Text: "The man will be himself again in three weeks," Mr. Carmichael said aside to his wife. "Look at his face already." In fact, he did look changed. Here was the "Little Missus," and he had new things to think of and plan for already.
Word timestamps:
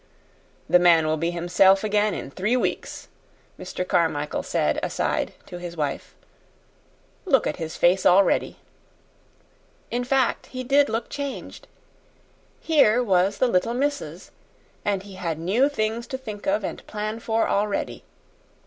"The 0.67 0.79
man 0.79 1.05
will 1.05 1.15
be 1.15 1.29
himself 1.29 1.83
again 1.83 2.15
in 2.15 2.31
three 2.31 2.57
weeks," 2.57 3.07
Mr. 3.59 3.87
Carmichael 3.87 4.41
said 4.41 4.79
aside 4.81 5.33
to 5.45 5.59
his 5.59 5.77
wife. 5.77 6.15
"Look 7.23 7.45
at 7.45 7.57
his 7.57 7.77
face 7.77 8.03
already." 8.03 8.57
In 9.91 10.03
fact, 10.03 10.47
he 10.47 10.63
did 10.63 10.89
look 10.89 11.07
changed. 11.07 11.67
Here 12.59 13.03
was 13.03 13.37
the 13.37 13.47
"Little 13.47 13.75
Missus," 13.75 14.31
and 14.83 15.03
he 15.03 15.13
had 15.21 15.37
new 15.37 15.69
things 15.69 16.07
to 16.07 16.17
think 16.17 16.47
of 16.47 16.63
and 16.63 16.87
plan 16.87 17.19
for 17.19 17.47
already. 17.47 18.03